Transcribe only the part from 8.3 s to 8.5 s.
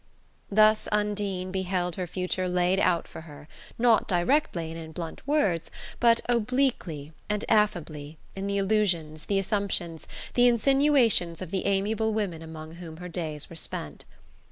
in